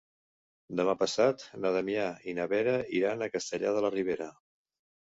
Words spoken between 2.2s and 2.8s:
i na Vera